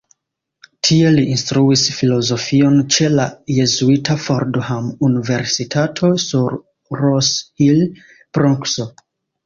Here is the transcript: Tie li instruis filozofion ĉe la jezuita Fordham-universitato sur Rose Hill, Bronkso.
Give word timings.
Tie 0.87 1.11
li 1.15 1.25
instruis 1.35 1.83
filozofion 1.97 2.79
ĉe 2.97 3.11
la 3.19 3.27
jezuita 3.59 4.17
Fordham-universitato 4.25 6.13
sur 6.29 6.61
Rose 7.05 7.41
Hill, 7.65 7.89
Bronkso. 8.37 8.93